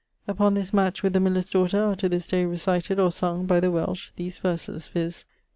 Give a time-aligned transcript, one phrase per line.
[0.27, 3.59] Upon this match with the miller's daughter are to this day recited, or sung, by
[3.59, 5.25] the Welsh, these verses: viz.